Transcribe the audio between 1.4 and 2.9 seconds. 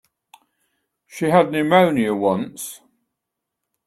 pneumonia once.